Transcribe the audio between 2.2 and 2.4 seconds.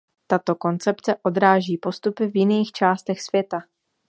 v